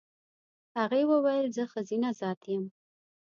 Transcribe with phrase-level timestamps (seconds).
[0.77, 2.63] هغې وویل زه ښځینه ذات یم.